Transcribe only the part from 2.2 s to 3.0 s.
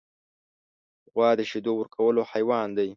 حیوان دی.